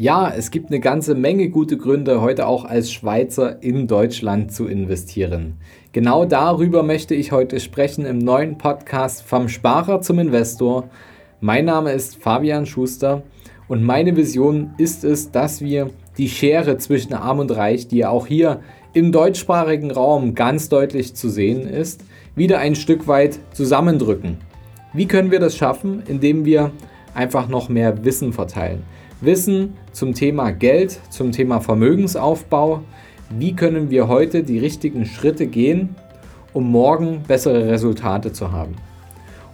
Ja, 0.00 0.30
es 0.32 0.52
gibt 0.52 0.70
eine 0.70 0.78
ganze 0.78 1.16
Menge 1.16 1.48
gute 1.48 1.76
Gründe, 1.76 2.20
heute 2.20 2.46
auch 2.46 2.64
als 2.64 2.92
Schweizer 2.92 3.60
in 3.64 3.88
Deutschland 3.88 4.52
zu 4.52 4.68
investieren. 4.68 5.54
Genau 5.90 6.24
darüber 6.24 6.84
möchte 6.84 7.16
ich 7.16 7.32
heute 7.32 7.58
sprechen 7.58 8.06
im 8.06 8.18
neuen 8.18 8.58
Podcast 8.58 9.24
Vom 9.24 9.48
Sparer 9.48 10.00
zum 10.00 10.20
Investor. 10.20 10.88
Mein 11.40 11.64
Name 11.64 11.90
ist 11.90 12.22
Fabian 12.22 12.64
Schuster 12.64 13.24
und 13.66 13.82
meine 13.82 14.14
Vision 14.14 14.70
ist 14.78 15.02
es, 15.02 15.32
dass 15.32 15.62
wir 15.62 15.90
die 16.16 16.28
Schere 16.28 16.78
zwischen 16.78 17.14
Arm 17.14 17.40
und 17.40 17.50
Reich, 17.50 17.88
die 17.88 17.98
ja 17.98 18.10
auch 18.10 18.28
hier 18.28 18.60
im 18.92 19.10
deutschsprachigen 19.10 19.90
Raum 19.90 20.36
ganz 20.36 20.68
deutlich 20.68 21.16
zu 21.16 21.28
sehen 21.28 21.68
ist, 21.68 22.04
wieder 22.36 22.60
ein 22.60 22.76
Stück 22.76 23.08
weit 23.08 23.40
zusammendrücken. 23.52 24.36
Wie 24.92 25.08
können 25.08 25.32
wir 25.32 25.40
das 25.40 25.56
schaffen? 25.56 26.04
Indem 26.06 26.44
wir 26.44 26.70
einfach 27.14 27.48
noch 27.48 27.68
mehr 27.68 28.04
Wissen 28.04 28.32
verteilen. 28.32 28.84
Wissen 29.20 29.74
zum 29.90 30.14
Thema 30.14 30.52
Geld, 30.52 31.00
zum 31.10 31.32
Thema 31.32 31.60
Vermögensaufbau. 31.60 32.82
Wie 33.30 33.54
können 33.56 33.90
wir 33.90 34.06
heute 34.06 34.44
die 34.44 34.60
richtigen 34.60 35.06
Schritte 35.06 35.48
gehen, 35.48 35.96
um 36.52 36.70
morgen 36.70 37.22
bessere 37.26 37.68
Resultate 37.68 38.32
zu 38.32 38.52
haben? 38.52 38.76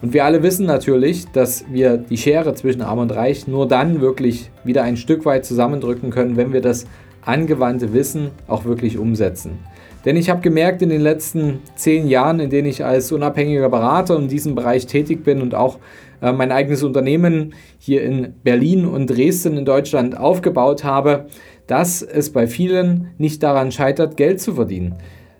Und 0.02 0.12
wir 0.12 0.26
alle 0.26 0.42
wissen 0.42 0.66
natürlich, 0.66 1.28
dass 1.28 1.64
wir 1.70 1.96
die 1.96 2.18
Schere 2.18 2.54
zwischen 2.54 2.82
Arm 2.82 2.98
und 2.98 3.10
Reich 3.10 3.48
nur 3.48 3.66
dann 3.66 4.02
wirklich 4.02 4.50
wieder 4.64 4.82
ein 4.82 4.98
Stück 4.98 5.24
weit 5.24 5.46
zusammendrücken 5.46 6.10
können, 6.10 6.36
wenn 6.36 6.52
wir 6.52 6.60
das 6.60 6.86
angewandte 7.22 7.94
Wissen 7.94 8.32
auch 8.46 8.66
wirklich 8.66 8.98
umsetzen. 8.98 9.58
Denn 10.04 10.16
ich 10.16 10.28
habe 10.28 10.42
gemerkt 10.42 10.82
in 10.82 10.90
den 10.90 11.00
letzten 11.00 11.60
zehn 11.74 12.06
Jahren, 12.06 12.38
in 12.38 12.50
denen 12.50 12.68
ich 12.68 12.84
als 12.84 13.10
unabhängiger 13.12 13.70
Berater 13.70 14.16
in 14.16 14.28
diesem 14.28 14.54
Bereich 14.54 14.86
tätig 14.86 15.24
bin 15.24 15.40
und 15.40 15.54
auch 15.54 15.78
äh, 16.24 16.32
mein 16.32 16.52
eigenes 16.52 16.82
Unternehmen 16.82 17.52
hier 17.78 18.02
in 18.02 18.34
Berlin 18.42 18.86
und 18.86 19.08
Dresden 19.08 19.58
in 19.58 19.66
Deutschland 19.66 20.16
aufgebaut 20.16 20.82
habe, 20.82 21.26
dass 21.66 22.00
es 22.00 22.32
bei 22.32 22.46
vielen 22.46 23.10
nicht 23.18 23.42
daran 23.42 23.70
scheitert, 23.70 24.16
Geld 24.16 24.40
zu 24.40 24.54
verdienen. 24.54 24.96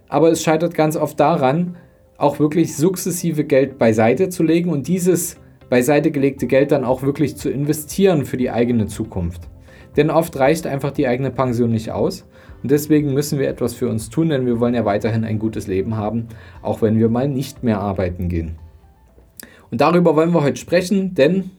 Aber 0.09 0.31
es 0.31 0.43
scheitert 0.43 0.75
ganz 0.75 0.97
oft 0.97 1.19
daran, 1.19 1.77
auch 2.19 2.39
wirklich 2.39 2.77
sukzessive 2.77 3.45
Geld 3.45 3.79
beiseite 3.79 4.29
zu 4.29 4.43
legen 4.43 4.69
und 4.71 4.87
dieses 4.87 5.37
beiseite 5.71 6.11
gelegte 6.11 6.47
Geld 6.47 6.71
dann 6.71 6.85
auch 6.85 7.03
wirklich 7.03 7.37
zu 7.37 7.51
investieren 7.51 8.27
für 8.27 8.37
die 8.37 8.51
eigene 8.51 8.87
Zukunft. 8.87 9.49
Denn 9.97 10.11
oft 10.11 10.37
reicht 10.39 10.67
einfach 10.67 10.91
die 10.91 11.09
eigene 11.09 11.31
Pension 11.31 11.71
nicht 11.71 11.93
aus 11.93 12.27
und 12.63 12.71
deswegen 12.71 13.15
müssen 13.15 13.39
wir 13.39 13.49
etwas 13.49 13.73
für 13.73 13.89
uns 13.89 14.11
tun, 14.11 14.29
denn 14.29 14.45
wir 14.45 14.61
wollen 14.61 14.75
ja 14.75 14.85
weiterhin 14.85 15.25
ein 15.25 15.39
gutes 15.39 15.67
Leben 15.67 15.97
haben, 15.97 16.29
auch 16.61 16.83
wenn 16.83 16.99
wir 16.99 17.09
mal 17.09 17.29
nicht 17.29 17.63
mehr 17.63 17.81
arbeiten 17.81 18.29
gehen. 18.29 18.59
Und 19.75 19.81
darüber 19.81 20.15
wollen 20.15 20.33
wir 20.33 20.45
heute 20.45 20.61
sprechen, 20.61 21.17
denn 21.17 21.51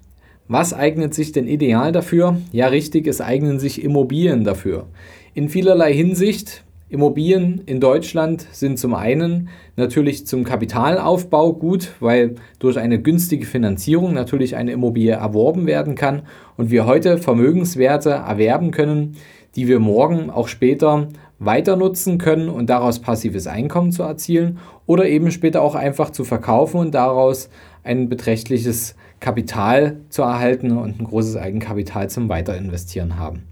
was 0.48 0.74
eignet 0.74 1.14
sich 1.14 1.34
denn 1.34 1.50
ideal 1.50 1.92
dafür? 1.92 2.38
Ja, 2.54 2.68
richtig, 2.68 3.08
es 3.08 3.20
eignen 3.20 3.60
sich 3.60 3.84
Immobilien 3.84 4.46
dafür. 4.46 4.88
In 5.34 5.50
vielerlei 5.50 5.94
Hinsicht. 5.94 6.64
Immobilien 6.88 7.64
in 7.66 7.82
Deutschland 7.82 8.48
sind 8.54 8.80
zum 8.80 8.94
einen 8.94 9.50
natürlich 9.76 10.26
zum 10.28 10.46
Kapitalaufbau 10.46 11.52
gut, 11.52 11.92
weil 12.00 12.36
durch 12.58 12.80
eine 12.80 13.02
günstige 13.02 13.46
Finanzierung 13.46 14.14
natürlich 14.14 14.56
eine 14.56 14.72
Immobilie 14.72 15.12
erworben 15.12 15.68
werden 15.68 15.96
kann 15.96 16.22
und 16.56 16.72
wir 16.72 16.86
heute 16.86 17.18
Vermögenswerte 17.18 18.12
erwerben 18.12 18.72
können, 18.72 19.18
die 19.58 19.68
wir 19.68 19.82
morgen 19.82 20.30
auch 20.30 20.48
später 20.48 21.10
weiter 21.40 21.76
nutzen 21.76 22.18
können 22.18 22.50
und 22.50 22.70
daraus 22.70 23.00
passives 23.00 23.48
Einkommen 23.48 23.92
zu 23.92 24.04
erzielen 24.04 24.60
oder 24.86 25.08
eben 25.08 25.32
später 25.32 25.62
auch 25.62 25.76
einfach 25.76 26.10
zu 26.10 26.24
verkaufen 26.24 26.80
und 26.80 26.96
daraus 26.96 27.50
ein 27.84 28.10
beträchtliches 28.10 28.96
Kapital 29.20 29.98
zu 30.10 30.22
erhalten 30.22 30.78
und 30.78 31.00
ein 31.00 31.06
großes 31.06 31.36
Eigenkapital 31.38 32.10
zum 32.10 32.30
Weiterinvestieren 32.30 33.18
haben. 33.18 33.44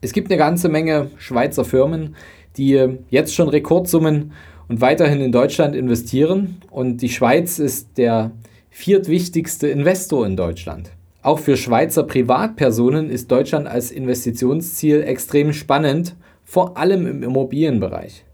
Es 0.00 0.12
gibt 0.12 0.30
eine 0.30 0.38
ganze 0.38 0.68
Menge 0.68 1.10
Schweizer 1.16 1.64
Firmen, 1.64 2.16
die 2.56 2.98
jetzt 3.08 3.34
schon 3.34 3.48
Rekordsummen 3.48 4.32
und 4.68 4.80
weiterhin 4.80 5.20
in 5.20 5.32
Deutschland 5.32 5.74
investieren 5.74 6.58
und 6.70 6.98
die 6.98 7.08
Schweiz 7.08 7.58
ist 7.58 7.96
der 7.96 8.32
viertwichtigste 8.70 9.68
Investor 9.68 10.26
in 10.26 10.36
Deutschland. 10.36 10.90
Auch 11.22 11.38
für 11.38 11.56
Schweizer 11.56 12.02
Privatpersonen 12.02 13.08
ist 13.08 13.30
Deutschland 13.30 13.66
als 13.66 13.90
Investitionsziel 13.90 15.02
extrem 15.02 15.54
spannend, 15.54 16.16
vor 16.54 16.76
allem 16.76 17.08
im 17.08 17.24
Immobilienbereich. 17.24 18.24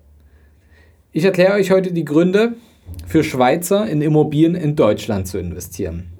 Ich 1.10 1.24
erkläre 1.24 1.54
euch 1.54 1.70
heute 1.70 1.90
die 1.90 2.04
Gründe 2.04 2.52
für 3.06 3.24
Schweizer 3.24 3.88
in 3.88 4.02
Immobilien 4.02 4.54
in 4.54 4.76
Deutschland 4.76 5.26
zu 5.26 5.38
investieren. 5.38 6.12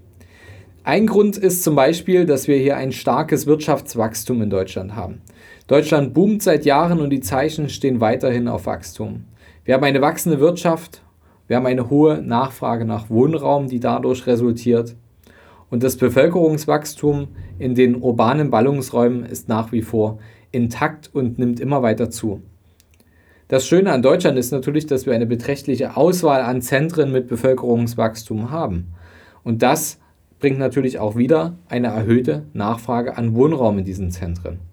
Ein 0.83 1.06
Grund 1.06 1.37
ist 1.37 1.62
zum 1.62 1.75
Beispiel, 1.75 2.25
dass 2.25 2.49
wir 2.49 2.56
hier 2.56 2.78
ein 2.78 2.93
starkes 2.93 3.47
Wirtschaftswachstum 3.47 4.41
in 4.41 4.49
Deutschland 4.49 4.97
haben. 4.97 5.21
Deutschland 5.66 6.15
boomt 6.15 6.43
seit 6.43 6.65
Jahren 6.65 7.00
und 7.00 7.11
die 7.11 7.21
Zeichen 7.21 7.69
stehen 7.69 8.00
weiterhin 8.00 8.49
auf 8.49 8.65
Wachstum. 8.65 9.25
Wir 9.67 9.75
haben 9.75 9.84
eine 9.84 10.00
wachsende 10.00 10.41
Wirtschaft, 10.41 11.03
wir 11.49 11.56
haben 11.56 11.67
eine 11.67 11.91
hohe 11.91 12.22
Nachfrage 12.22 12.87
nach 12.87 13.11
Wohnraum, 13.11 13.69
die 13.69 13.78
dadurch 13.78 14.27
resultiert. 14.27 14.97
Und 15.69 15.82
das 15.82 15.99
Bevölkerungswachstum 15.99 17.28
in 17.59 17.75
den 17.75 17.94
urbanen 17.94 18.50
Ballungsräumen 18.50 19.27
ist 19.27 19.50
nach 19.50 19.71
wie 19.71 19.82
vor 19.82 20.19
intakt 20.53 21.11
und 21.12 21.38
nimmt 21.38 21.61
immer 21.61 21.83
weiter 21.83 22.11
zu. 22.11 22.43
Das 23.49 23.66
Schöne 23.66 23.93
an 23.93 24.03
Deutschland 24.03 24.38
ist 24.38 24.53
natürlich, 24.53 24.87
dass 24.87 25.06
wir 25.06 25.12
eine 25.12 25.27
beträchtliche 25.27 25.97
Auswahl 25.97 26.43
an 26.43 26.62
Zentren 26.62 27.11
mit 27.11 27.27
Bevölkerungswachstum 27.27 28.50
haben. 28.50 28.94
Und 29.43 29.62
das 29.62 29.99
bringt 30.38 30.59
natürlich 30.59 30.99
auch 30.99 31.16
wieder 31.16 31.59
eine 31.69 31.88
erhöhte 31.88 32.44
Nachfrage 32.53 33.16
an 33.16 33.34
Wohnraum 33.34 33.78
in 33.78 33.84
diesen 33.84 34.11
Zentren. 34.11 34.69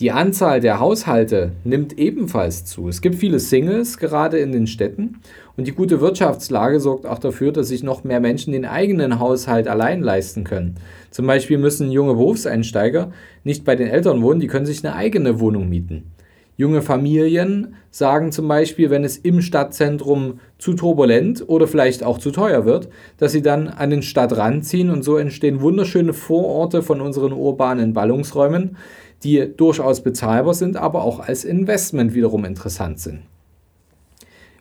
Die 0.00 0.10
Anzahl 0.10 0.58
der 0.58 0.80
Haushalte 0.80 1.52
nimmt 1.62 1.96
ebenfalls 2.00 2.64
zu. 2.64 2.88
Es 2.88 3.00
gibt 3.00 3.14
viele 3.14 3.38
Singles, 3.38 3.96
gerade 3.98 4.38
in 4.38 4.50
den 4.50 4.66
Städten. 4.66 5.20
Und 5.56 5.68
die 5.68 5.72
gute 5.72 6.00
Wirtschaftslage 6.00 6.80
sorgt 6.80 7.06
auch 7.06 7.20
dafür, 7.20 7.52
dass 7.52 7.68
sich 7.68 7.84
noch 7.84 8.02
mehr 8.02 8.18
Menschen 8.18 8.52
den 8.52 8.64
eigenen 8.64 9.20
Haushalt 9.20 9.68
allein 9.68 10.02
leisten 10.02 10.42
können. 10.42 10.74
Zum 11.12 11.28
Beispiel 11.28 11.58
müssen 11.58 11.92
junge 11.92 12.14
Berufseinsteiger 12.14 13.12
nicht 13.44 13.64
bei 13.64 13.76
den 13.76 13.86
Eltern 13.86 14.20
wohnen, 14.20 14.40
die 14.40 14.48
können 14.48 14.66
sich 14.66 14.84
eine 14.84 14.96
eigene 14.96 15.38
Wohnung 15.38 15.68
mieten. 15.68 16.10
Junge 16.56 16.82
Familien 16.82 17.74
sagen 17.90 18.30
zum 18.30 18.46
Beispiel, 18.46 18.88
wenn 18.88 19.02
es 19.02 19.16
im 19.16 19.42
Stadtzentrum 19.42 20.38
zu 20.58 20.74
turbulent 20.74 21.42
oder 21.48 21.66
vielleicht 21.66 22.04
auch 22.04 22.18
zu 22.18 22.30
teuer 22.30 22.64
wird, 22.64 22.88
dass 23.18 23.32
sie 23.32 23.42
dann 23.42 23.66
an 23.66 23.90
den 23.90 24.02
Stadtrand 24.02 24.64
ziehen 24.64 24.90
und 24.90 25.02
so 25.02 25.16
entstehen 25.16 25.60
wunderschöne 25.60 26.12
Vororte 26.12 26.82
von 26.82 27.00
unseren 27.00 27.32
urbanen 27.32 27.92
Ballungsräumen, 27.92 28.76
die 29.24 29.50
durchaus 29.56 30.02
bezahlbar 30.02 30.54
sind, 30.54 30.76
aber 30.76 31.02
auch 31.02 31.20
als 31.20 31.44
Investment 31.44 32.14
wiederum 32.14 32.44
interessant 32.44 33.00
sind. 33.00 33.22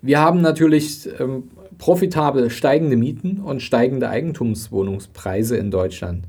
Wir 0.01 0.19
haben 0.19 0.41
natürlich 0.41 1.07
ähm, 1.19 1.51
profitabel 1.78 2.50
steigende 2.50 2.97
Mieten 2.97 3.40
und 3.40 3.62
steigende 3.62 4.09
Eigentumswohnungspreise 4.09 5.57
in 5.57 5.69
Deutschland. 5.69 6.25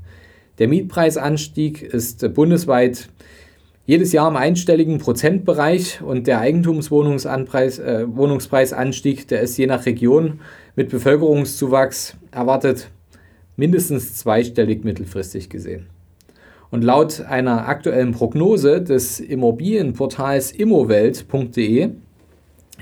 Der 0.59 0.67
Mietpreisanstieg 0.67 1.81
ist 1.81 2.31
bundesweit 2.33 3.09
jedes 3.85 4.11
Jahr 4.13 4.29
im 4.29 4.35
einstelligen 4.35 4.97
Prozentbereich 4.97 6.01
und 6.01 6.25
der 6.27 6.39
Eigentumswohnungspreisanstieg, 6.39 9.21
äh, 9.21 9.25
der 9.25 9.41
ist 9.41 9.57
je 9.57 9.67
nach 9.67 9.85
Region 9.85 10.39
mit 10.75 10.89
Bevölkerungszuwachs 10.89 12.17
erwartet 12.31 12.89
mindestens 13.57 14.15
zweistellig 14.15 14.83
mittelfristig 14.83 15.49
gesehen. 15.49 15.87
Und 16.71 16.83
laut 16.83 17.21
einer 17.21 17.67
aktuellen 17.67 18.11
Prognose 18.11 18.81
des 18.81 19.19
Immobilienportals 19.19 20.51
immowelt.de, 20.51 21.89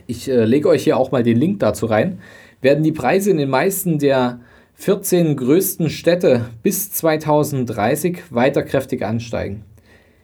ich 0.08 0.30
äh, 0.30 0.46
lege 0.46 0.70
euch 0.70 0.84
hier 0.84 0.98
auch 0.98 1.12
mal 1.12 1.24
den 1.24 1.38
Link 1.38 1.60
dazu 1.60 1.86
rein, 1.86 2.20
werden 2.62 2.84
die 2.84 2.92
Preise 2.92 3.32
in 3.32 3.38
den 3.38 3.50
meisten 3.50 4.00
der 4.00 4.40
14 4.76 5.36
größten 5.36 5.90
Städte 5.90 6.46
bis 6.64 6.92
2030 6.92 8.32
weiter 8.32 8.64
kräftig 8.64 9.04
ansteigen. 9.04 9.64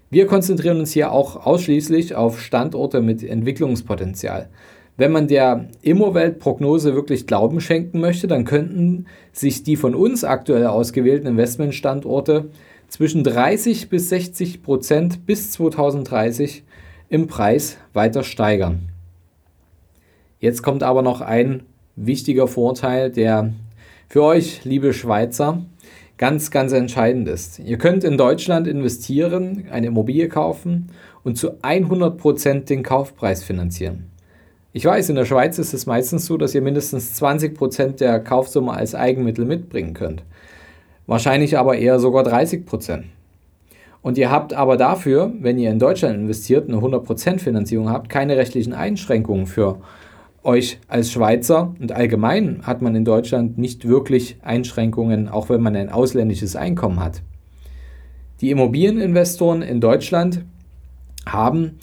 Wir 0.09 0.25
konzentrieren 0.25 0.79
uns 0.79 0.91
hier 0.91 1.11
auch 1.11 1.45
ausschließlich 1.45 2.15
auf 2.15 2.41
Standorte 2.41 3.01
mit 3.01 3.23
Entwicklungspotenzial. 3.23 4.49
Wenn 4.97 5.11
man 5.11 5.27
der 5.27 5.69
Immowelt-Prognose 5.81 6.95
wirklich 6.95 7.27
Glauben 7.27 7.61
schenken 7.61 7.99
möchte, 7.99 8.27
dann 8.27 8.43
könnten 8.43 9.05
sich 9.31 9.63
die 9.63 9.75
von 9.75 9.95
uns 9.95 10.23
aktuell 10.23 10.65
ausgewählten 10.65 11.27
Investmentstandorte 11.27 12.49
zwischen 12.89 13.23
30 13.23 13.89
bis 13.89 14.09
60 14.09 14.63
Prozent 14.63 15.25
bis 15.25 15.51
2030 15.51 16.63
im 17.07 17.27
Preis 17.27 17.77
weiter 17.93 18.23
steigern. 18.23 18.89
Jetzt 20.39 20.63
kommt 20.63 20.83
aber 20.83 21.01
noch 21.01 21.21
ein 21.21 21.63
wichtiger 21.95 22.47
Vorteil, 22.47 23.11
der 23.11 23.53
für 24.07 24.23
euch, 24.23 24.65
liebe 24.65 24.93
Schweizer, 24.93 25.63
ganz, 26.17 26.51
ganz 26.51 26.71
entscheidend 26.71 27.27
ist. 27.27 27.59
Ihr 27.59 27.77
könnt 27.77 28.03
in 28.03 28.17
Deutschland 28.17 28.67
investieren, 28.67 29.65
eine 29.71 29.87
Immobilie 29.87 30.27
kaufen 30.27 30.91
und 31.23 31.37
zu 31.37 31.61
100 31.61 32.17
Prozent 32.17 32.69
den 32.69 32.83
Kaufpreis 32.83 33.43
finanzieren. 33.43 34.05
Ich 34.71 34.85
weiß, 34.85 35.09
in 35.09 35.15
der 35.15 35.25
Schweiz 35.25 35.57
ist 35.57 35.73
es 35.73 35.85
meistens 35.85 36.25
so, 36.25 36.37
dass 36.37 36.55
ihr 36.55 36.61
mindestens 36.61 37.15
20 37.15 37.55
Prozent 37.55 37.99
der 38.01 38.19
Kaufsumme 38.19 38.71
als 38.71 38.95
Eigenmittel 38.95 39.45
mitbringen 39.45 39.93
könnt 39.93 40.23
wahrscheinlich 41.09 41.57
aber 41.57 41.75
eher 41.75 41.99
sogar 41.99 42.23
30 42.23 42.65
Prozent. 42.65 43.05
Und 44.01 44.17
ihr 44.17 44.31
habt 44.31 44.53
aber 44.53 44.77
dafür, 44.77 45.33
wenn 45.41 45.57
ihr 45.57 45.71
in 45.71 45.79
Deutschland 45.79 46.15
investiert, 46.15 46.69
eine 46.69 46.77
100% 46.77 47.39
Finanzierung 47.39 47.89
habt, 47.89 48.09
keine 48.09 48.37
rechtlichen 48.37 48.73
Einschränkungen 48.73 49.45
für 49.45 49.79
euch 50.43 50.79
als 50.87 51.11
Schweizer. 51.11 51.73
Und 51.81 51.91
allgemein 51.91 52.61
hat 52.63 52.81
man 52.81 52.95
in 52.95 53.03
Deutschland 53.03 53.57
nicht 53.57 53.87
wirklich 53.87 54.37
Einschränkungen, 54.41 55.27
auch 55.27 55.49
wenn 55.49 55.61
man 55.61 55.75
ein 55.75 55.89
ausländisches 55.89 56.55
Einkommen 56.55 57.03
hat. 57.03 57.21
Die 58.39 58.51
Immobilieninvestoren 58.51 59.63
in 59.63 59.81
Deutschland 59.81 60.45
haben 61.25 61.79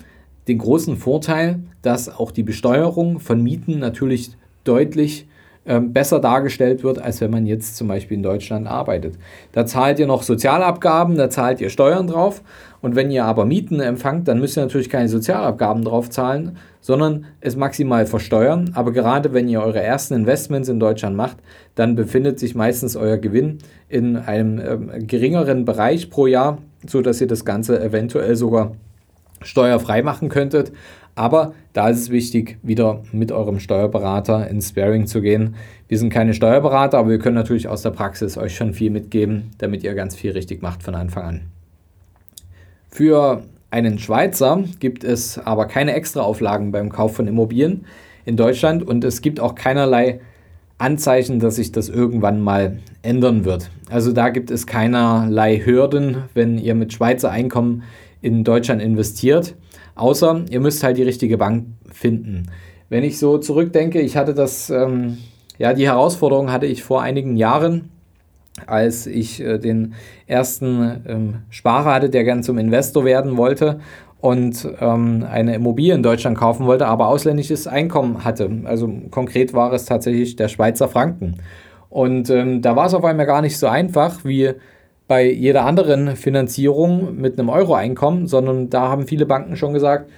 den 0.48 0.58
großen 0.58 0.96
Vorteil, 0.96 1.60
dass 1.82 2.08
auch 2.08 2.30
die 2.30 2.44
Besteuerung 2.44 3.18
von 3.18 3.42
Mieten 3.42 3.80
natürlich 3.80 4.30
deutlich 4.64 5.26
ähm, 5.66 5.92
besser 5.92 6.20
dargestellt 6.20 6.84
wird, 6.84 7.00
als 7.00 7.20
wenn 7.20 7.30
man 7.30 7.44
jetzt 7.44 7.76
zum 7.76 7.88
Beispiel 7.88 8.16
in 8.16 8.22
Deutschland 8.22 8.66
arbeitet. 8.66 9.18
Da 9.52 9.66
zahlt 9.66 9.98
ihr 9.98 10.06
noch 10.06 10.22
Sozialabgaben, 10.22 11.16
da 11.16 11.28
zahlt 11.28 11.60
ihr 11.60 11.70
Steuern 11.70 12.06
drauf. 12.06 12.42
Und 12.80 12.94
wenn 12.94 13.10
ihr 13.10 13.24
aber 13.24 13.44
Mieten 13.46 13.80
empfangt, 13.80 14.28
dann 14.28 14.38
müsst 14.38 14.56
ihr 14.56 14.62
natürlich 14.62 14.90
keine 14.90 15.08
Sozialabgaben 15.08 15.82
drauf 15.82 16.08
zahlen, 16.08 16.56
sondern 16.80 17.24
es 17.40 17.56
maximal 17.56 18.06
versteuern. 18.06 18.70
Aber 18.74 18.92
gerade 18.92 19.32
wenn 19.32 19.48
ihr 19.48 19.60
eure 19.60 19.82
ersten 19.82 20.14
Investments 20.14 20.68
in 20.68 20.78
Deutschland 20.78 21.16
macht, 21.16 21.38
dann 21.74 21.96
befindet 21.96 22.38
sich 22.38 22.54
meistens 22.54 22.94
euer 22.94 23.16
Gewinn 23.16 23.58
in 23.88 24.16
einem 24.16 24.58
äh, 24.60 25.00
geringeren 25.00 25.64
Bereich 25.64 26.10
pro 26.10 26.28
Jahr, 26.28 26.58
sodass 26.86 27.20
ihr 27.20 27.26
das 27.26 27.44
Ganze 27.44 27.82
eventuell 27.82 28.36
sogar 28.36 28.72
steuerfrei 29.42 30.02
machen 30.02 30.28
könntet. 30.28 30.72
Aber 31.16 31.54
da 31.72 31.88
ist 31.88 31.98
es 31.98 32.10
wichtig, 32.10 32.58
wieder 32.62 33.02
mit 33.10 33.32
eurem 33.32 33.58
Steuerberater 33.58 34.48
ins 34.48 34.68
Sparing 34.68 35.06
zu 35.06 35.22
gehen. 35.22 35.56
Wir 35.88 35.98
sind 35.98 36.10
keine 36.10 36.34
Steuerberater, 36.34 36.98
aber 36.98 37.08
wir 37.08 37.18
können 37.18 37.36
natürlich 37.36 37.68
aus 37.68 37.82
der 37.82 37.90
Praxis 37.90 38.36
euch 38.36 38.54
schon 38.54 38.74
viel 38.74 38.90
mitgeben, 38.90 39.50
damit 39.58 39.82
ihr 39.82 39.94
ganz 39.94 40.14
viel 40.14 40.32
richtig 40.32 40.62
macht 40.62 40.82
von 40.82 40.94
Anfang 40.94 41.24
an. 41.24 41.40
Für 42.90 43.42
einen 43.70 43.98
Schweizer 43.98 44.62
gibt 44.78 45.04
es 45.04 45.38
aber 45.38 45.66
keine 45.66 45.94
Extraauflagen 45.94 46.70
beim 46.70 46.90
Kauf 46.90 47.16
von 47.16 47.26
Immobilien 47.26 47.86
in 48.26 48.36
Deutschland 48.36 48.82
und 48.82 49.02
es 49.02 49.22
gibt 49.22 49.40
auch 49.40 49.54
keinerlei 49.54 50.20
Anzeichen, 50.78 51.40
dass 51.40 51.56
sich 51.56 51.72
das 51.72 51.88
irgendwann 51.88 52.40
mal 52.40 52.78
ändern 53.02 53.46
wird. 53.46 53.70
Also 53.88 54.12
da 54.12 54.28
gibt 54.28 54.50
es 54.50 54.66
keinerlei 54.66 55.58
Hürden, 55.64 56.24
wenn 56.34 56.58
ihr 56.58 56.74
mit 56.74 56.92
Schweizer 56.92 57.30
Einkommen 57.30 57.84
in 58.20 58.44
Deutschland 58.44 58.82
investiert. 58.82 59.54
Außer 59.96 60.44
ihr 60.48 60.60
müsst 60.60 60.82
halt 60.84 60.98
die 60.98 61.02
richtige 61.02 61.38
Bank 61.38 61.66
finden. 61.90 62.50
Wenn 62.88 63.02
ich 63.02 63.18
so 63.18 63.38
zurückdenke, 63.38 64.00
ich 64.00 64.16
hatte 64.16 64.34
das, 64.34 64.70
ähm, 64.70 65.18
ja, 65.58 65.72
die 65.72 65.86
Herausforderung 65.86 66.52
hatte 66.52 66.66
ich 66.66 66.84
vor 66.84 67.02
einigen 67.02 67.36
Jahren, 67.36 67.90
als 68.66 69.06
ich 69.06 69.40
äh, 69.40 69.58
den 69.58 69.94
ersten 70.26 71.02
ähm, 71.06 71.34
Sparer 71.50 71.94
hatte, 71.94 72.10
der 72.10 72.24
gern 72.24 72.42
zum 72.42 72.58
Investor 72.58 73.04
werden 73.04 73.36
wollte 73.36 73.80
und 74.20 74.68
ähm, 74.80 75.26
eine 75.28 75.54
Immobilie 75.54 75.94
in 75.94 76.02
Deutschland 76.02 76.38
kaufen 76.38 76.66
wollte, 76.66 76.86
aber 76.86 77.08
ausländisches 77.08 77.66
Einkommen 77.66 78.24
hatte. 78.24 78.50
Also 78.64 78.88
konkret 79.10 79.52
war 79.52 79.72
es 79.72 79.84
tatsächlich 79.84 80.36
der 80.36 80.48
Schweizer 80.48 80.88
Franken. 80.88 81.36
Und 81.88 82.30
ähm, 82.30 82.62
da 82.62 82.76
war 82.76 82.86
es 82.86 82.94
auf 82.94 83.04
einmal 83.04 83.26
gar 83.26 83.42
nicht 83.42 83.58
so 83.58 83.66
einfach 83.66 84.24
wie 84.24 84.52
bei 85.08 85.30
jeder 85.30 85.64
anderen 85.64 86.16
Finanzierung 86.16 87.16
mit 87.16 87.38
einem 87.38 87.48
Euro-Einkommen, 87.48 88.26
sondern 88.26 88.70
da 88.70 88.88
haben 88.88 89.06
viele 89.06 89.26
Banken 89.26 89.56
schon 89.56 89.72
gesagt, 89.72 90.10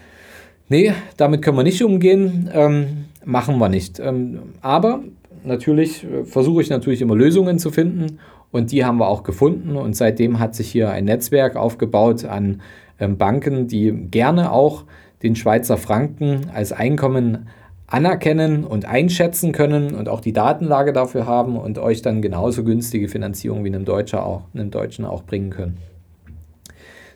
nee, 0.69 0.93
damit 1.17 1.43
können 1.43 1.57
wir 1.57 1.63
nicht 1.63 1.83
umgehen, 1.83 2.51
ähm, 2.53 3.05
machen 3.25 3.59
wir 3.59 3.69
nicht. 3.69 4.01
Ähm, 4.01 4.41
aber 4.63 5.01
natürlich 5.45 6.05
äh, 6.05 6.25
versuche 6.25 6.63
ich 6.63 6.71
natürlich 6.71 7.03
immer 7.03 7.17
Lösungen 7.17 7.59
zu 7.59 7.71
finden 7.71 8.19
und 8.51 8.73
die 8.73 8.85
haben 8.85 8.99
wir 8.99 9.09
auch 9.09 9.25
gefunden 9.25 9.77
und 9.77 9.95
seitdem 9.95 10.39
hat 10.39 10.55
sich 10.55 10.71
hier 10.71 10.91
ein 10.91 11.05
Netzwerk 11.05 11.57
aufgebaut 11.57 12.25
an 12.25 12.63
ähm, 12.99 13.19
Banken, 13.19 13.69
die 13.69 13.93
gerne 14.11 14.53
auch 14.53 14.85
den 15.23 15.37
Schweizer 15.37 15.77
Franken 15.77 16.51
als 16.55 16.73
Einkommen 16.73 17.49
anerkennen 17.89 18.65
und 18.65 18.85
einschätzen 18.85 19.53
können 19.53 19.95
und 19.95 20.09
auch 20.09 20.21
die 20.21 20.35
Datenlage 20.35 20.93
dafür 20.93 21.27
haben 21.27 21.57
und 21.57 21.79
euch 21.79 22.03
dann 22.03 22.23
genauso 22.23 22.63
günstige 22.63 23.09
Finanzierung 23.09 23.65
wie 23.65 23.69
einem, 23.69 23.87
Deutscher 23.87 24.25
auch, 24.25 24.43
einem 24.55 24.71
Deutschen 24.71 25.05
auch 25.05 25.23
bringen 25.25 25.51
können. 25.51 25.79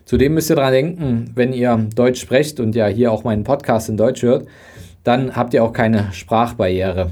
Zudem 0.03 0.33
müsst 0.33 0.49
ihr 0.49 0.55
daran 0.55 0.73
denken, 0.73 1.31
wenn 1.35 1.53
ihr 1.53 1.87
Deutsch 1.95 2.19
sprecht 2.19 2.59
und 2.59 2.75
ja 2.75 2.87
hier 2.87 3.11
auch 3.11 3.23
meinen 3.23 3.43
Podcast 3.43 3.87
in 3.87 3.97
Deutsch 3.97 4.23
hört, 4.23 4.47
dann 5.03 5.35
habt 5.35 5.53
ihr 5.53 5.63
auch 5.63 5.73
keine 5.73 6.11
Sprachbarriere. 6.11 7.11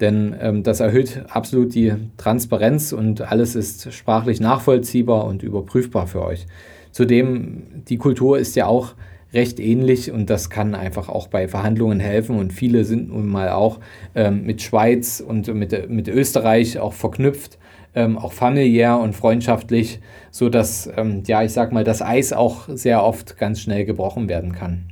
Denn 0.00 0.36
ähm, 0.40 0.62
das 0.62 0.80
erhöht 0.80 1.24
absolut 1.28 1.74
die 1.74 1.94
Transparenz 2.18 2.92
und 2.92 3.22
alles 3.22 3.54
ist 3.54 3.92
sprachlich 3.92 4.40
nachvollziehbar 4.40 5.24
und 5.24 5.42
überprüfbar 5.42 6.06
für 6.06 6.24
euch. 6.24 6.46
Zudem, 6.90 7.84
die 7.88 7.96
Kultur 7.96 8.38
ist 8.38 8.54
ja 8.54 8.66
auch 8.66 8.94
recht 9.34 9.60
ähnlich 9.60 10.10
und 10.10 10.28
das 10.30 10.50
kann 10.50 10.74
einfach 10.74 11.08
auch 11.08 11.28
bei 11.28 11.48
Verhandlungen 11.48 12.00
helfen. 12.00 12.36
Und 12.36 12.52
viele 12.52 12.84
sind 12.84 13.08
nun 13.08 13.26
mal 13.26 13.50
auch 13.50 13.80
ähm, 14.14 14.44
mit 14.44 14.62
Schweiz 14.62 15.22
und 15.26 15.52
mit, 15.54 15.88
mit 15.88 16.08
Österreich 16.08 16.78
auch 16.78 16.92
verknüpft, 16.92 17.58
ähm, 17.94 18.18
auch 18.18 18.32
familiär 18.32 18.98
und 18.98 19.14
freundschaftlich, 19.14 20.00
sodass, 20.30 20.88
ähm, 20.96 21.22
ja, 21.26 21.42
ich 21.42 21.52
sag 21.52 21.72
mal, 21.72 21.84
das 21.84 22.02
Eis 22.02 22.32
auch 22.32 22.68
sehr 22.68 23.02
oft 23.04 23.38
ganz 23.38 23.60
schnell 23.60 23.84
gebrochen 23.84 24.28
werden 24.28 24.52
kann. 24.52 24.84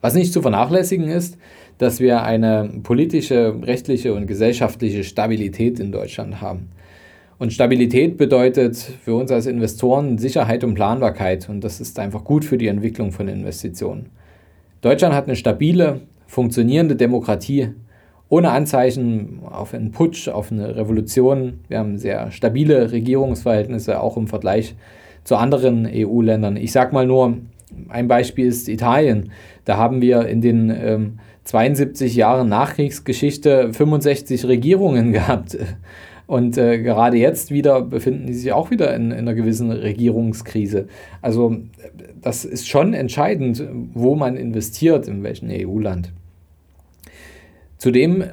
Was 0.00 0.14
nicht 0.14 0.32
zu 0.32 0.42
vernachlässigen 0.42 1.08
ist, 1.08 1.38
dass 1.78 1.98
wir 1.98 2.22
eine 2.22 2.70
politische, 2.82 3.54
rechtliche 3.62 4.14
und 4.14 4.26
gesellschaftliche 4.26 5.02
Stabilität 5.02 5.80
in 5.80 5.92
Deutschland 5.92 6.40
haben. 6.40 6.68
Und 7.44 7.52
Stabilität 7.52 8.16
bedeutet 8.16 8.74
für 8.74 9.14
uns 9.14 9.30
als 9.30 9.44
Investoren 9.44 10.16
Sicherheit 10.16 10.64
und 10.64 10.72
Planbarkeit. 10.72 11.46
Und 11.50 11.62
das 11.62 11.78
ist 11.78 11.98
einfach 11.98 12.24
gut 12.24 12.42
für 12.42 12.56
die 12.56 12.68
Entwicklung 12.68 13.12
von 13.12 13.28
Investitionen. 13.28 14.06
Deutschland 14.80 15.14
hat 15.14 15.26
eine 15.26 15.36
stabile, 15.36 16.00
funktionierende 16.26 16.96
Demokratie 16.96 17.68
ohne 18.30 18.48
Anzeichen 18.48 19.40
auf 19.44 19.74
einen 19.74 19.92
Putsch, 19.92 20.26
auf 20.26 20.50
eine 20.50 20.74
Revolution. 20.74 21.60
Wir 21.68 21.80
haben 21.80 21.98
sehr 21.98 22.30
stabile 22.30 22.92
Regierungsverhältnisse, 22.92 24.00
auch 24.00 24.16
im 24.16 24.26
Vergleich 24.26 24.74
zu 25.24 25.36
anderen 25.36 25.86
EU-Ländern. 25.86 26.56
Ich 26.56 26.72
sage 26.72 26.94
mal 26.94 27.06
nur, 27.06 27.36
ein 27.90 28.08
Beispiel 28.08 28.46
ist 28.46 28.70
Italien. 28.70 29.32
Da 29.66 29.76
haben 29.76 30.00
wir 30.00 30.26
in 30.28 30.40
den 30.40 30.70
ähm, 30.70 31.18
72 31.44 32.16
Jahren 32.16 32.48
Nachkriegsgeschichte 32.48 33.74
65 33.74 34.46
Regierungen 34.46 35.12
gehabt. 35.12 35.58
Und 36.34 36.58
äh, 36.58 36.82
gerade 36.82 37.16
jetzt 37.16 37.52
wieder 37.52 37.80
befinden 37.80 38.26
die 38.26 38.34
sich 38.34 38.52
auch 38.52 38.72
wieder 38.72 38.92
in, 38.92 39.12
in 39.12 39.18
einer 39.18 39.34
gewissen 39.34 39.70
Regierungskrise. 39.70 40.88
Also 41.22 41.58
das 42.20 42.44
ist 42.44 42.66
schon 42.66 42.92
entscheidend, 42.92 43.62
wo 43.92 44.16
man 44.16 44.36
investiert, 44.36 45.06
in 45.06 45.22
welchem 45.22 45.48
EU-Land. 45.48 46.12
Zudem 47.78 48.24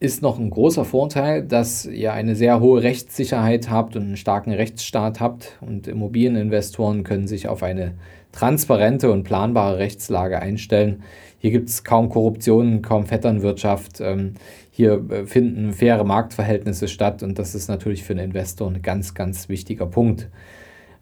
ist 0.00 0.22
noch 0.22 0.40
ein 0.40 0.50
großer 0.50 0.84
Vorteil, 0.84 1.44
dass 1.44 1.86
ihr 1.86 2.12
eine 2.14 2.34
sehr 2.34 2.58
hohe 2.58 2.82
Rechtssicherheit 2.82 3.70
habt 3.70 3.94
und 3.94 4.02
einen 4.02 4.16
starken 4.16 4.50
Rechtsstaat 4.50 5.20
habt 5.20 5.56
und 5.60 5.86
Immobilieninvestoren 5.86 7.04
können 7.04 7.28
sich 7.28 7.46
auf 7.46 7.62
eine 7.62 7.92
transparente 8.32 9.12
und 9.12 9.22
planbare 9.22 9.78
Rechtslage 9.78 10.40
einstellen. 10.40 11.04
Hier 11.40 11.50
gibt 11.50 11.70
es 11.70 11.84
kaum 11.84 12.10
Korruption, 12.10 12.82
kaum 12.82 13.06
Vetternwirtschaft. 13.06 14.00
Ähm, 14.00 14.34
hier 14.70 15.02
äh, 15.10 15.24
finden 15.24 15.72
faire 15.72 16.04
Marktverhältnisse 16.04 16.86
statt 16.86 17.22
und 17.22 17.38
das 17.38 17.54
ist 17.54 17.68
natürlich 17.68 18.04
für 18.04 18.12
einen 18.12 18.26
Investor 18.26 18.70
ein 18.70 18.82
ganz, 18.82 19.14
ganz 19.14 19.48
wichtiger 19.48 19.86
Punkt. 19.86 20.28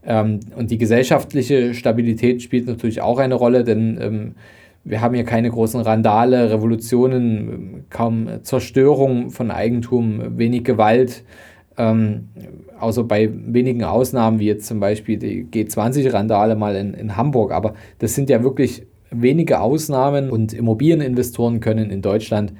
Ähm, 0.06 0.38
und 0.56 0.70
die 0.70 0.78
gesellschaftliche 0.78 1.74
Stabilität 1.74 2.40
spielt 2.40 2.68
natürlich 2.68 3.00
auch 3.00 3.18
eine 3.18 3.34
Rolle, 3.34 3.64
denn 3.64 3.98
ähm, 4.00 4.34
wir 4.84 5.00
haben 5.00 5.16
hier 5.16 5.24
keine 5.24 5.50
großen 5.50 5.80
Randale, 5.80 6.52
Revolutionen, 6.52 7.84
kaum 7.90 8.28
Zerstörung 8.42 9.30
von 9.30 9.50
Eigentum, 9.50 10.38
wenig 10.38 10.62
Gewalt. 10.62 11.24
Ähm, 11.76 12.28
außer 12.78 13.04
bei 13.04 13.28
wenigen 13.32 13.82
Ausnahmen, 13.82 14.38
wie 14.38 14.46
jetzt 14.46 14.66
zum 14.66 14.78
Beispiel 14.78 15.18
die 15.18 15.44
G20-Randale 15.44 16.54
mal 16.54 16.76
in, 16.76 16.94
in 16.94 17.16
Hamburg. 17.16 17.50
Aber 17.50 17.74
das 17.98 18.14
sind 18.14 18.30
ja 18.30 18.42
wirklich 18.42 18.86
wenige 19.10 19.60
Ausnahmen 19.60 20.30
und 20.30 20.52
Immobilieninvestoren 20.52 21.60
können 21.60 21.90
in 21.90 22.02
Deutschland 22.02 22.52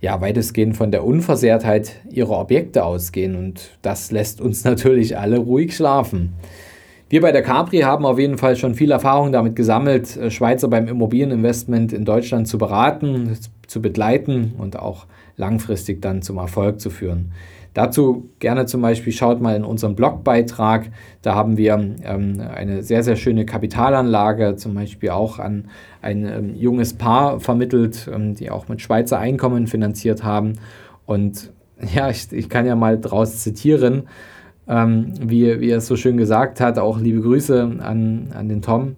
ja 0.00 0.20
weitestgehend 0.20 0.76
von 0.76 0.90
der 0.90 1.04
Unversehrtheit 1.04 2.00
ihrer 2.10 2.38
Objekte 2.38 2.84
ausgehen 2.84 3.36
und 3.36 3.70
das 3.82 4.10
lässt 4.10 4.40
uns 4.40 4.64
natürlich 4.64 5.16
alle 5.18 5.38
ruhig 5.38 5.76
schlafen. 5.76 6.34
Wir 7.08 7.20
bei 7.20 7.30
der 7.30 7.42
Capri 7.42 7.80
haben 7.80 8.06
auf 8.06 8.18
jeden 8.18 8.38
Fall 8.38 8.56
schon 8.56 8.74
viel 8.74 8.90
Erfahrung 8.90 9.32
damit 9.32 9.54
gesammelt, 9.54 10.16
äh, 10.16 10.30
Schweizer 10.30 10.68
beim 10.68 10.88
Immobilieninvestment 10.88 11.92
in 11.92 12.04
Deutschland 12.04 12.48
zu 12.48 12.56
beraten, 12.56 13.36
zu 13.66 13.82
begleiten 13.82 14.54
und 14.56 14.78
auch 14.78 15.06
langfristig 15.36 16.00
dann 16.00 16.22
zum 16.22 16.38
Erfolg 16.38 16.80
zu 16.80 16.88
führen. 16.88 17.32
Dazu 17.74 18.30
gerne 18.38 18.66
zum 18.66 18.82
Beispiel 18.82 19.12
schaut 19.12 19.40
mal 19.40 19.56
in 19.56 19.64
unseren 19.64 19.96
Blogbeitrag. 19.96 20.90
Da 21.22 21.34
haben 21.34 21.56
wir 21.56 21.74
ähm, 22.04 22.40
eine 22.54 22.82
sehr, 22.82 23.02
sehr 23.02 23.16
schöne 23.16 23.46
Kapitalanlage, 23.46 24.56
zum 24.56 24.74
Beispiel 24.74 25.10
auch 25.10 25.38
an 25.38 25.68
ein 26.02 26.26
ähm, 26.26 26.54
junges 26.54 26.94
Paar 26.94 27.40
vermittelt, 27.40 28.10
ähm, 28.12 28.34
die 28.34 28.50
auch 28.50 28.68
mit 28.68 28.82
Schweizer 28.82 29.18
Einkommen 29.18 29.66
finanziert 29.66 30.22
haben. 30.22 30.54
Und 31.06 31.52
ja, 31.94 32.10
ich, 32.10 32.30
ich 32.32 32.48
kann 32.48 32.66
ja 32.66 32.76
mal 32.76 32.98
daraus 32.98 33.38
zitieren. 33.38 34.04
ähm, 34.68 35.14
wie, 35.20 35.60
wie 35.60 35.70
er 35.70 35.78
es 35.78 35.86
so 35.86 35.96
schön 35.96 36.16
gesagt 36.16 36.60
hat, 36.60 36.78
auch 36.78 36.98
liebe 37.00 37.20
Grüße 37.20 37.78
an, 37.80 38.28
an 38.34 38.48
den 38.48 38.62
Tom. 38.62 38.96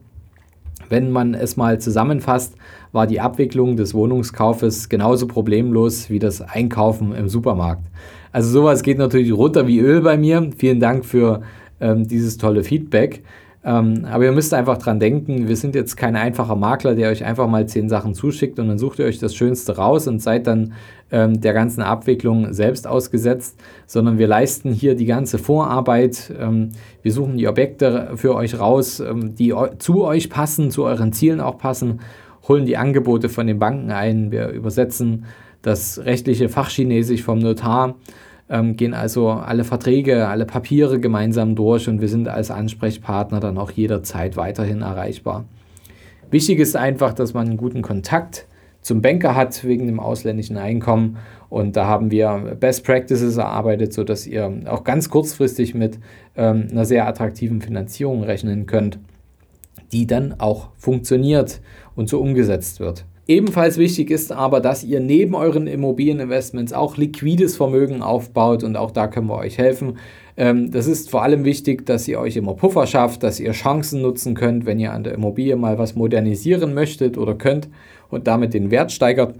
Wenn 0.95 1.11
man 1.11 1.35
es 1.35 1.57
mal 1.57 1.81
zusammenfasst, 1.81 2.55
war 2.93 3.09
die 3.09 3.19
Abwicklung 3.19 3.75
des 3.77 3.95
Wohnungskaufes 3.95 4.89
genauso 4.89 5.27
problemlos 5.27 6.09
wie 6.09 6.21
das 6.21 6.41
Einkaufen 6.41 7.13
im 7.17 7.29
Supermarkt. 7.29 7.83
Also 8.31 8.49
sowas 8.51 8.85
geht 8.85 8.99
natürlich 8.99 9.33
runter 9.33 9.67
wie 9.67 9.81
Öl 9.81 10.03
bei 10.03 10.17
mir. 10.17 10.51
Vielen 10.57 10.79
Dank 10.79 11.05
für 11.05 11.43
ähm, 11.81 12.07
dieses 12.07 12.39
tolle 12.39 12.63
Feedback. 12.63 13.25
Ähm, 13.67 14.05
aber 14.11 14.25
ihr 14.25 14.33
müsst 14.33 14.53
einfach 14.53 14.77
dran 14.77 15.01
denken, 15.01 15.49
wir 15.49 15.57
sind 15.57 15.75
jetzt 15.75 15.97
kein 15.97 16.17
einfacher 16.17 16.55
Makler, 16.55 16.95
der 16.95 17.09
euch 17.09 17.25
einfach 17.25 17.49
mal 17.49 17.67
zehn 17.67 17.89
Sachen 17.89 18.13
zuschickt 18.15 18.59
und 18.59 18.69
dann 18.69 18.79
sucht 18.79 18.99
ihr 18.99 19.07
euch 19.07 19.19
das 19.19 19.35
Schönste 19.35 19.77
raus 19.77 20.07
und 20.07 20.21
seid 20.21 20.47
dann 20.47 20.75
ähm, 21.11 21.41
der 21.41 21.55
ganzen 21.55 21.81
Abwicklung 21.81 22.53
selbst 22.53 22.87
ausgesetzt, 22.87 23.59
sondern 23.87 24.19
wir 24.19 24.27
leisten 24.27 24.71
hier 24.71 24.95
die 24.95 25.07
ganze 25.07 25.39
Vorarbeit. 25.39 26.31
Ähm, 26.39 26.71
wir 27.03 27.13
suchen 27.13 27.39
die 27.39 27.49
Objekte 27.49 28.11
für 28.17 28.35
euch 28.35 28.59
raus, 28.59 29.01
ähm, 29.01 29.35
die 29.35 29.55
zu 29.79 30.05
euch 30.05 30.29
passen, 30.29 30.71
zu 30.71 30.85
euren 30.85 31.15
Zielen 31.15 31.41
auch 31.41 31.57
passen, 31.57 32.01
holen 32.47 32.67
die 32.67 32.77
Angebote 32.77 33.31
von 33.31 33.47
den 33.47 33.59
Banken 33.59 33.91
ein, 33.91 34.31
wir 34.31 34.49
übersetzen 34.49 35.25
das 35.63 36.05
rechtliche 36.05 36.51
Fachchinesisch 36.51 37.23
vom 37.23 37.39
Notar 37.39 37.95
ähm, 38.55 38.77
gehen 38.77 38.95
also 38.95 39.31
alle 39.31 39.65
Verträge, 39.65 40.29
alle 40.29 40.47
Papiere 40.47 41.01
gemeinsam 41.01 41.57
durch 41.57 41.89
und 41.89 42.01
wir 42.01 42.09
sind 42.09 42.29
als 42.29 42.53
Ansprechpartner 42.53 43.41
dann 43.41 43.59
auch 43.59 43.73
jederzeit 43.73 44.37
weiterhin 44.37 44.83
erreichbar. 44.83 45.45
Wichtig 46.31 46.61
ist 46.61 46.77
einfach, 46.77 47.13
dass 47.13 47.35
man 47.35 47.49
einen 47.49 47.57
guten 47.57 47.83
Kontakt 47.83 48.47
zum 48.81 49.03
Banker 49.03 49.35
hat 49.35 49.65
wegen 49.65 49.87
dem 49.87 49.99
ausländischen 49.99 50.57
Einkommen 50.57 51.17
und 51.49 51.75
da 51.75 51.87
haben 51.87 52.13
wir 52.13 52.57
Best 52.61 52.85
Practices 52.85 53.37
erarbeitet, 53.37 53.93
sodass 53.93 54.27
ihr 54.27 54.53
auch 54.67 54.85
ganz 54.85 55.09
kurzfristig 55.11 55.75
mit 55.75 55.99
ähm, 56.37 56.69
einer 56.71 56.85
sehr 56.85 57.09
attraktiven 57.09 57.61
Finanzierung 57.61 58.23
rechnen 58.23 58.67
könnt, 58.67 59.01
die 59.91 60.07
dann 60.07 60.39
auch 60.39 60.69
funktioniert 60.77 61.61
und 61.97 62.09
so 62.09 62.21
umgesetzt 62.21 62.79
wird. 62.79 63.05
Ebenfalls 63.27 63.79
wichtig 63.79 64.11
ist 64.11 64.33
aber, 64.33 64.61
dass 64.61 64.85
ihr 64.85 65.01
neben 65.01 65.35
euren 65.35 65.67
Immobilieninvestments 65.67 66.75
auch 66.75 66.99
liquides 66.99 67.57
Vermögen 67.57 68.03
aufbaut 68.03 68.63
und 68.63 68.77
auch 68.77 68.91
da 68.91 69.07
können 69.07 69.29
wir 69.29 69.39
euch 69.39 69.57
helfen. 69.57 69.97
Ähm, 70.37 70.71
das 70.71 70.87
ist 70.87 71.09
vor 71.09 71.23
allem 71.23 71.45
wichtig, 71.45 71.87
dass 71.87 72.07
ihr 72.07 72.21
euch 72.21 72.37
immer 72.37 72.53
Puffer 72.53 72.87
schafft, 72.87 73.23
dass 73.23 73.41
ihr 73.41 73.53
Chancen 73.53 74.03
nutzen 74.03 74.35
könnt, 74.35 74.67
wenn 74.67 74.79
ihr 74.79 74.93
an 74.93 75.05
der 75.05 75.15
Immobilie 75.15 75.57
mal 75.57 75.79
was 75.79 75.95
modernisieren 75.95 76.75
möchtet 76.75 77.17
oder 77.17 77.35
könnt 77.35 77.69
und 78.11 78.27
damit 78.27 78.53
den 78.53 78.71
Wert 78.71 78.93
steigert. 78.93 79.35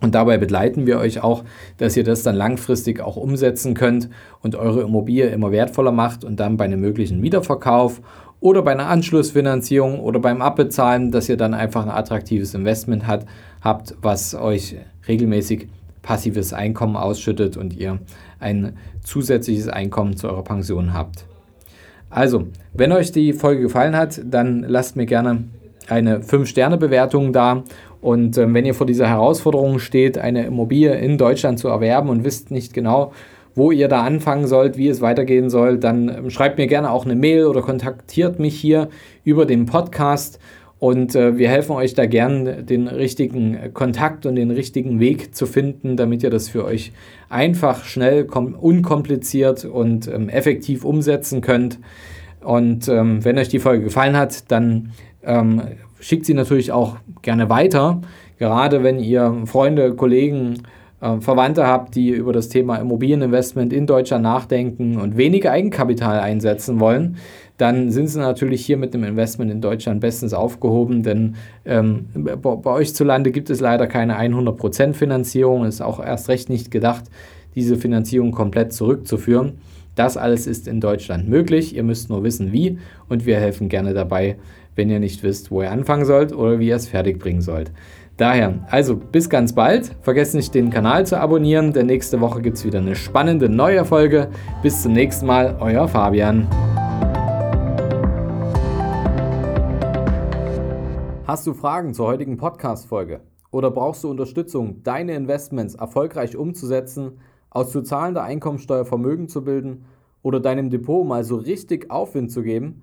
Und 0.00 0.16
dabei 0.16 0.36
begleiten 0.36 0.86
wir 0.86 0.98
euch 0.98 1.22
auch, 1.22 1.44
dass 1.78 1.96
ihr 1.96 2.04
das 2.04 2.24
dann 2.24 2.34
langfristig 2.34 3.00
auch 3.00 3.16
umsetzen 3.16 3.74
könnt 3.74 4.10
und 4.42 4.56
eure 4.56 4.82
Immobilie 4.82 5.28
immer 5.28 5.52
wertvoller 5.52 5.92
macht 5.92 6.24
und 6.24 6.40
dann 6.40 6.56
bei 6.56 6.64
einem 6.64 6.80
möglichen 6.80 7.22
Wiederverkauf 7.22 8.02
oder 8.44 8.60
bei 8.60 8.72
einer 8.72 8.88
Anschlussfinanzierung 8.88 10.00
oder 10.00 10.20
beim 10.20 10.42
Abbezahlen, 10.42 11.10
dass 11.10 11.30
ihr 11.30 11.38
dann 11.38 11.54
einfach 11.54 11.82
ein 11.82 11.90
attraktives 11.90 12.52
Investment 12.52 13.06
hat, 13.06 13.24
habt, 13.62 13.94
was 14.02 14.34
euch 14.34 14.76
regelmäßig 15.08 15.68
passives 16.02 16.52
Einkommen 16.52 16.94
ausschüttet 16.94 17.56
und 17.56 17.74
ihr 17.74 18.00
ein 18.40 18.76
zusätzliches 19.02 19.68
Einkommen 19.68 20.18
zu 20.18 20.28
eurer 20.28 20.44
Pension 20.44 20.92
habt. 20.92 21.24
Also, 22.10 22.48
wenn 22.74 22.92
euch 22.92 23.12
die 23.12 23.32
Folge 23.32 23.62
gefallen 23.62 23.96
hat, 23.96 24.20
dann 24.22 24.62
lasst 24.68 24.94
mir 24.94 25.06
gerne 25.06 25.44
eine 25.88 26.18
5-Sterne-Bewertung 26.18 27.32
da. 27.32 27.64
Und 28.02 28.36
äh, 28.36 28.52
wenn 28.52 28.66
ihr 28.66 28.74
vor 28.74 28.86
dieser 28.86 29.08
Herausforderung 29.08 29.78
steht, 29.78 30.18
eine 30.18 30.44
Immobilie 30.44 30.94
in 30.94 31.16
Deutschland 31.16 31.58
zu 31.58 31.68
erwerben 31.68 32.10
und 32.10 32.24
wisst 32.24 32.50
nicht 32.50 32.74
genau, 32.74 33.12
wo 33.54 33.70
ihr 33.70 33.88
da 33.88 34.02
anfangen 34.02 34.46
sollt, 34.46 34.76
wie 34.76 34.88
es 34.88 35.00
weitergehen 35.00 35.50
soll, 35.50 35.78
dann 35.78 36.08
ähm, 36.08 36.30
schreibt 36.30 36.58
mir 36.58 36.66
gerne 36.66 36.90
auch 36.90 37.04
eine 37.04 37.16
Mail 37.16 37.46
oder 37.46 37.62
kontaktiert 37.62 38.38
mich 38.38 38.58
hier 38.58 38.88
über 39.24 39.46
den 39.46 39.66
Podcast 39.66 40.38
und 40.84 41.14
äh, 41.14 41.38
wir 41.38 41.48
helfen 41.48 41.72
euch 41.72 41.94
da 41.94 42.04
gern, 42.04 42.66
den 42.66 42.88
richtigen 42.88 43.72
Kontakt 43.72 44.26
und 44.26 44.34
den 44.34 44.50
richtigen 44.50 45.00
Weg 45.00 45.34
zu 45.34 45.46
finden, 45.46 45.96
damit 45.96 46.22
ihr 46.22 46.28
das 46.28 46.50
für 46.50 46.64
euch 46.64 46.92
einfach, 47.30 47.84
schnell, 47.84 48.24
unkompliziert 48.24 49.64
und 49.64 50.08
ähm, 50.08 50.28
effektiv 50.28 50.84
umsetzen 50.84 51.40
könnt. 51.40 51.78
Und 52.42 52.88
ähm, 52.88 53.24
wenn 53.24 53.38
euch 53.38 53.48
die 53.48 53.60
Folge 53.60 53.84
gefallen 53.84 54.14
hat, 54.14 54.50
dann 54.50 54.90
ähm, 55.22 55.62
schickt 56.00 56.26
sie 56.26 56.34
natürlich 56.34 56.70
auch 56.70 56.98
gerne 57.22 57.48
weiter. 57.48 58.02
Gerade 58.38 58.82
wenn 58.82 58.98
ihr 58.98 59.42
Freunde, 59.46 59.94
Kollegen, 59.94 60.64
äh, 61.04 61.20
Verwandte 61.20 61.66
habt, 61.66 61.94
die 61.96 62.10
über 62.10 62.32
das 62.32 62.48
Thema 62.48 62.76
Immobilieninvestment 62.76 63.74
in 63.74 63.86
Deutschland 63.86 64.22
nachdenken 64.22 64.96
und 64.98 65.18
weniger 65.18 65.52
Eigenkapital 65.52 66.18
einsetzen 66.18 66.80
wollen, 66.80 67.18
dann 67.58 67.90
sind 67.90 68.08
sie 68.08 68.18
natürlich 68.18 68.64
hier 68.64 68.78
mit 68.78 68.94
dem 68.94 69.04
Investment 69.04 69.50
in 69.50 69.60
Deutschland 69.60 70.00
bestens 70.00 70.32
aufgehoben, 70.32 71.02
denn 71.02 71.34
ähm, 71.66 72.06
bei, 72.14 72.36
bei 72.36 72.70
euch 72.70 72.94
zu 72.94 73.04
Lande 73.04 73.32
gibt 73.32 73.50
es 73.50 73.60
leider 73.60 73.86
keine 73.86 74.18
100% 74.18 74.94
Finanzierung, 74.94 75.66
ist 75.66 75.82
auch 75.82 76.02
erst 76.02 76.30
recht 76.30 76.48
nicht 76.48 76.70
gedacht, 76.70 77.04
diese 77.54 77.76
Finanzierung 77.76 78.32
komplett 78.32 78.72
zurückzuführen. 78.72 79.58
Das 79.94 80.16
alles 80.16 80.46
ist 80.46 80.66
in 80.66 80.80
Deutschland 80.80 81.28
möglich, 81.28 81.76
ihr 81.76 81.82
müsst 81.84 82.08
nur 82.08 82.24
wissen 82.24 82.50
wie 82.50 82.78
und 83.10 83.26
wir 83.26 83.36
helfen 83.36 83.68
gerne 83.68 83.92
dabei, 83.92 84.36
wenn 84.74 84.90
ihr 84.90 84.98
nicht 84.98 85.22
wisst, 85.22 85.50
wo 85.50 85.62
ihr 85.62 85.70
anfangen 85.70 86.06
sollt 86.06 86.32
oder 86.32 86.58
wie 86.58 86.68
ihr 86.68 86.76
es 86.76 86.88
fertig 86.88 87.18
bringen 87.18 87.42
sollt. 87.42 87.70
Daher, 88.16 88.60
also 88.70 88.94
bis 88.94 89.28
ganz 89.28 89.56
bald. 89.56 89.96
Vergesst 90.02 90.36
nicht, 90.36 90.54
den 90.54 90.70
Kanal 90.70 91.04
zu 91.04 91.18
abonnieren, 91.18 91.72
denn 91.72 91.86
nächste 91.86 92.20
Woche 92.20 92.42
gibt 92.42 92.56
es 92.56 92.64
wieder 92.64 92.78
eine 92.78 92.94
spannende 92.94 93.48
neue 93.48 93.84
Folge. 93.84 94.28
Bis 94.62 94.82
zum 94.82 94.92
nächsten 94.92 95.26
Mal, 95.26 95.56
euer 95.58 95.88
Fabian. 95.88 96.46
Hast 101.26 101.44
du 101.48 101.54
Fragen 101.54 101.92
zur 101.92 102.06
heutigen 102.06 102.36
Podcast-Folge? 102.36 103.20
Oder 103.50 103.72
brauchst 103.72 104.04
du 104.04 104.10
Unterstützung, 104.10 104.84
deine 104.84 105.16
Investments 105.16 105.74
erfolgreich 105.74 106.36
umzusetzen, 106.36 107.18
aus 107.50 107.72
zu 107.72 107.82
zahlender 107.82 108.22
Einkommensteuer 108.22 108.84
Vermögen 108.84 109.28
zu 109.28 109.42
bilden 109.42 109.86
oder 110.22 110.38
deinem 110.38 110.70
Depot 110.70 111.04
mal 111.04 111.24
so 111.24 111.34
richtig 111.34 111.90
Aufwind 111.90 112.30
zu 112.30 112.44
geben? 112.44 112.82